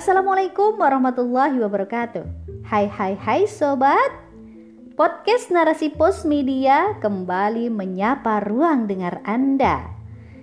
[0.00, 2.24] Assalamualaikum warahmatullahi wabarakatuh.
[2.64, 4.08] Hai hai hai sobat.
[4.96, 9.92] Podcast Narasi Pos Media kembali menyapa ruang dengar Anda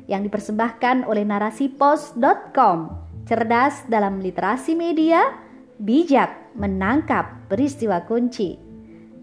[0.06, 2.78] yang dipersembahkan oleh narasipos.com.
[3.26, 5.26] Cerdas dalam literasi media,
[5.82, 8.62] bijak menangkap peristiwa kunci.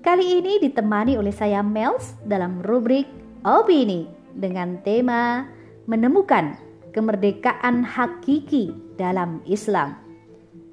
[0.02, 3.06] Kali ini ditemani oleh saya Mels dalam rubrik
[3.46, 5.46] Opini dengan tema
[5.86, 6.58] Menemukan
[6.90, 10.03] Kemerdekaan Hakiki dalam Islam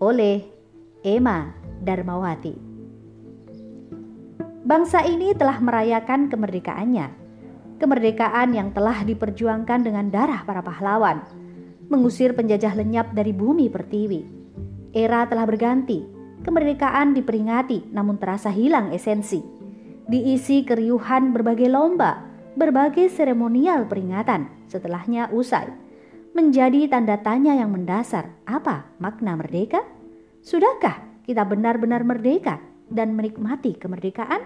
[0.02, 0.42] oleh
[1.06, 2.58] Emma Darmawati.
[4.66, 7.22] Bangsa ini telah merayakan kemerdekaannya.
[7.78, 11.22] Kemerdekaan yang telah diperjuangkan dengan darah para pahlawan,
[11.90, 14.22] mengusir penjajah lenyap dari bumi pertiwi.
[14.94, 16.02] Era telah berganti,
[16.46, 19.42] kemerdekaan diperingati namun terasa hilang esensi.
[20.10, 22.26] Diisi keriuhan berbagai lomba,
[22.58, 25.81] berbagai seremonial peringatan setelahnya usai
[26.32, 28.32] menjadi tanda tanya yang mendasar.
[28.48, 29.84] Apa makna merdeka?
[30.42, 34.42] Sudahkah kita benar-benar merdeka dan menikmati kemerdekaan?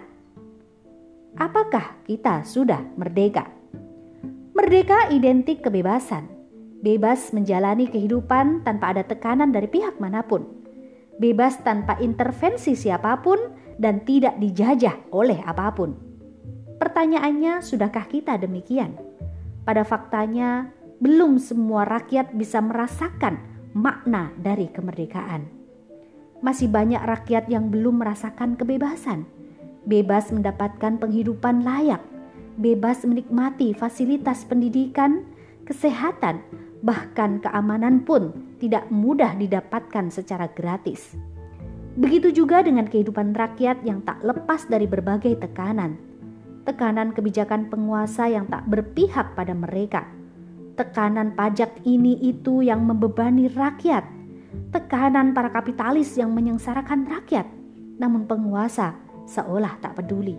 [1.36, 3.48] Apakah kita sudah merdeka?
[4.56, 6.32] Merdeka identik kebebasan,
[6.80, 10.48] bebas menjalani kehidupan tanpa ada tekanan dari pihak mana pun,
[11.20, 13.36] bebas tanpa intervensi siapa pun,
[13.76, 15.92] dan tidak dijajah oleh apa pun.
[16.80, 18.96] Pertanyaannya, sudahkah kita demikian?
[19.68, 20.75] Pada faktanya,
[21.06, 23.38] belum semua rakyat bisa merasakan
[23.78, 25.46] makna dari kemerdekaan.
[26.42, 29.30] Masih banyak rakyat yang belum merasakan kebebasan,
[29.86, 32.02] bebas mendapatkan penghidupan layak,
[32.58, 35.30] bebas menikmati fasilitas pendidikan,
[35.70, 36.42] kesehatan,
[36.82, 41.14] bahkan keamanan pun tidak mudah didapatkan secara gratis.
[42.02, 46.02] Begitu juga dengan kehidupan rakyat yang tak lepas dari berbagai tekanan,
[46.66, 50.25] tekanan kebijakan penguasa yang tak berpihak pada mereka
[50.76, 54.04] tekanan pajak ini itu yang membebani rakyat,
[54.76, 57.48] tekanan para kapitalis yang menyengsarakan rakyat,
[57.96, 60.36] namun penguasa seolah tak peduli.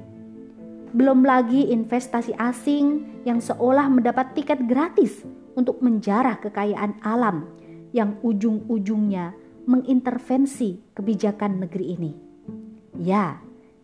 [0.93, 5.25] Belum lagi investasi asing yang seolah mendapat tiket gratis
[5.57, 7.49] untuk menjarah kekayaan alam
[7.91, 9.33] yang ujung-ujungnya
[9.67, 12.13] mengintervensi kebijakan negeri ini.
[13.03, 13.41] Ya,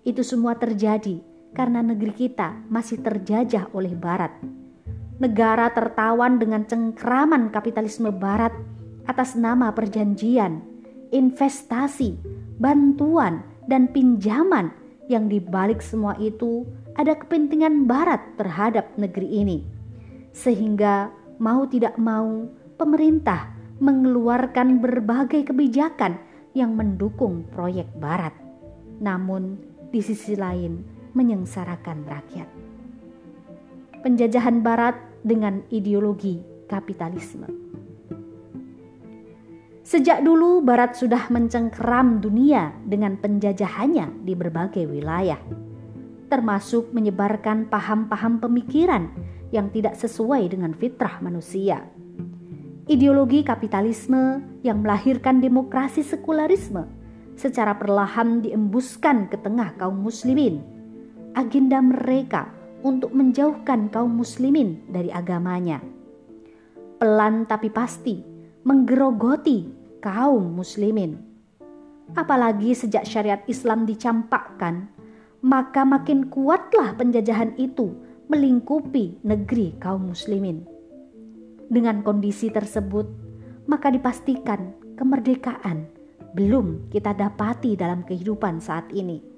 [0.06, 1.20] itu semua terjadi
[1.52, 4.61] karena negeri kita masih terjajah oleh Barat
[5.22, 8.50] negara tertawan dengan cengkraman kapitalisme barat
[9.06, 10.58] atas nama perjanjian,
[11.14, 12.18] investasi,
[12.58, 14.74] bantuan, dan pinjaman
[15.06, 16.66] yang dibalik semua itu
[16.98, 19.58] ada kepentingan barat terhadap negeri ini.
[20.34, 26.18] Sehingga mau tidak mau pemerintah mengeluarkan berbagai kebijakan
[26.50, 28.34] yang mendukung proyek barat.
[28.98, 29.58] Namun
[29.94, 30.82] di sisi lain
[31.14, 32.48] menyengsarakan rakyat.
[34.02, 37.46] Penjajahan barat dengan ideologi kapitalisme.
[39.82, 45.42] Sejak dulu Barat sudah mencengkeram dunia dengan penjajahannya di berbagai wilayah,
[46.30, 49.10] termasuk menyebarkan paham-paham pemikiran
[49.50, 51.82] yang tidak sesuai dengan fitrah manusia.
[52.86, 56.86] Ideologi kapitalisme yang melahirkan demokrasi sekularisme
[57.34, 60.62] secara perlahan diembuskan ke tengah kaum muslimin.
[61.34, 65.82] Agenda mereka untuk menjauhkan kaum muslimin dari agamanya.
[66.98, 68.22] Pelan tapi pasti
[68.62, 69.66] menggerogoti
[69.98, 71.19] kaum muslimin.
[72.15, 74.91] Apalagi sejak syariat Islam dicampakkan,
[75.43, 77.94] maka makin kuatlah penjajahan itu
[78.31, 80.62] melingkupi negeri kaum muslimin.
[81.72, 83.09] Dengan kondisi tersebut,
[83.64, 85.88] maka dipastikan kemerdekaan
[86.37, 89.31] belum kita dapati dalam kehidupan saat ini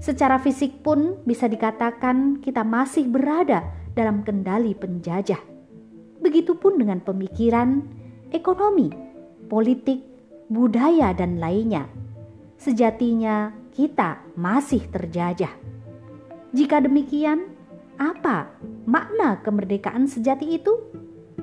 [0.00, 5.40] Secara fisik pun bisa dikatakan kita masih berada dalam kendali penjajah.
[6.24, 7.84] Begitupun dengan pemikiran,
[8.32, 8.88] ekonomi,
[9.52, 10.00] politik,
[10.48, 11.84] budaya, dan lainnya.
[12.56, 15.52] Sejatinya kita masih terjajah.
[16.52, 17.52] Jika demikian,
[18.00, 18.48] apa
[18.88, 20.72] makna kemerdekaan sejati itu?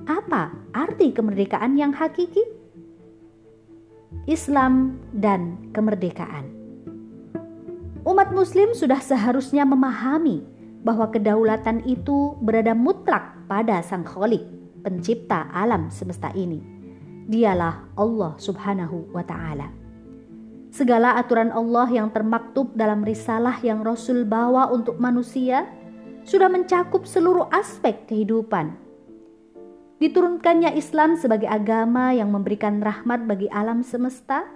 [0.09, 2.41] Apa arti kemerdekaan yang hakiki?
[4.25, 6.58] Islam dan kemerdekaan.
[8.07, 10.39] Umat Muslim sudah seharusnya memahami
[10.87, 14.43] bahwa kedaulatan itu berada mutlak pada Sang Kholik,
[14.79, 16.63] Pencipta alam semesta ini.
[17.27, 19.67] Dialah Allah Subhanahu wa Ta'ala.
[20.71, 25.67] Segala aturan Allah yang termaktub dalam risalah yang Rasul bawa untuk manusia
[26.23, 28.77] sudah mencakup seluruh aspek kehidupan.
[29.99, 34.47] Diturunkannya Islam sebagai agama yang memberikan rahmat bagi alam semesta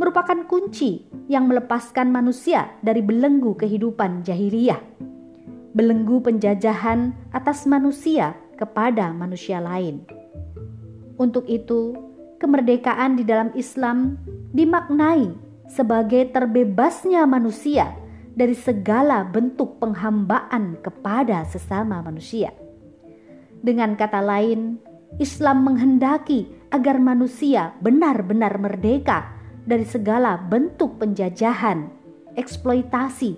[0.00, 4.80] merupakan kunci yang melepaskan manusia dari belenggu kehidupan jahiliyah,
[5.76, 10.00] belenggu penjajahan atas manusia kepada manusia lain.
[11.20, 11.92] Untuk itu,
[12.40, 14.16] kemerdekaan di dalam Islam
[14.56, 15.36] dimaknai
[15.68, 17.92] sebagai terbebasnya manusia
[18.32, 22.56] dari segala bentuk penghambaan kepada sesama manusia.
[23.60, 24.80] Dengan kata lain,
[25.20, 31.90] Islam menghendaki agar manusia benar-benar merdeka dari segala bentuk penjajahan,
[32.36, 33.36] eksploitasi,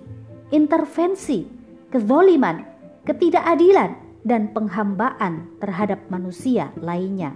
[0.53, 1.47] intervensi,
[1.89, 2.63] kezoliman,
[3.03, 7.35] ketidakadilan, dan penghambaan terhadap manusia lainnya.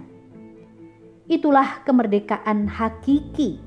[1.28, 3.60] Itulah kemerdekaan hakiki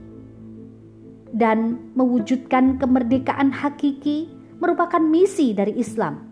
[1.32, 6.26] dan mewujudkan kemerdekaan hakiki merupakan misi dari Islam.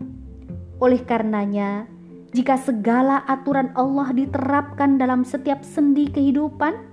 [0.82, 1.86] Oleh karenanya,
[2.34, 6.89] jika segala aturan Allah diterapkan dalam setiap sendi kehidupan,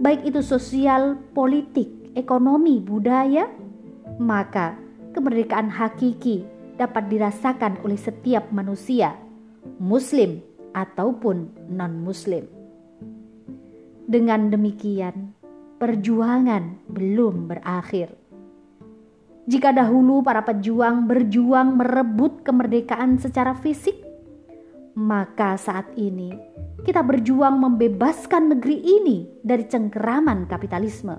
[0.00, 1.86] baik itu sosial, politik,
[2.16, 3.46] ekonomi, budaya,
[4.16, 4.74] maka
[5.12, 6.48] kemerdekaan hakiki
[6.80, 9.12] dapat dirasakan oleh setiap manusia,
[9.76, 10.40] Muslim
[10.72, 12.48] ataupun non-Muslim.
[14.10, 15.36] Dengan demikian,
[15.76, 18.16] perjuangan belum berakhir.
[19.46, 24.09] Jika dahulu para pejuang berjuang merebut kemerdekaan secara fisik,
[25.00, 26.36] maka saat ini
[26.84, 31.16] kita berjuang membebaskan negeri ini dari cengkeraman kapitalisme.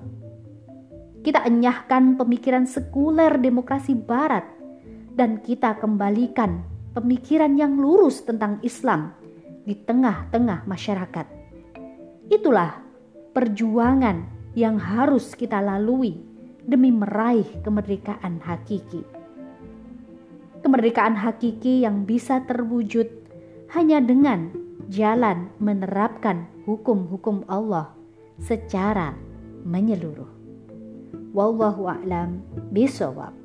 [1.21, 4.45] Kita enyahkan pemikiran sekuler demokrasi Barat,
[5.17, 9.13] dan kita kembalikan pemikiran yang lurus tentang Islam
[9.65, 11.27] di tengah-tengah masyarakat.
[12.31, 12.81] Itulah
[13.33, 14.25] perjuangan
[14.57, 16.17] yang harus kita lalui
[16.65, 19.03] demi meraih kemerdekaan hakiki.
[20.61, 23.20] Kemerdekaan hakiki yang bisa terwujud
[23.71, 24.51] hanya dengan
[24.91, 27.95] jalan menerapkan hukum-hukum Allah
[28.37, 29.15] secara
[29.63, 30.27] menyeluruh.
[31.31, 32.43] Wallahu a'lam
[32.75, 33.40] bishawab.